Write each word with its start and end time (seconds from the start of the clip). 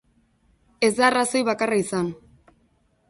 Ez 0.87 0.91
da 0.99 1.05
arrazoi 1.09 1.43
bakarra 1.53 1.79
izan. 1.83 2.11